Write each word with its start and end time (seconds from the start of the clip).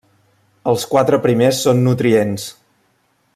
Els 0.71 0.85
quatre 0.93 1.19
primers 1.27 1.61
són 1.67 1.85
nutrients. 1.89 2.49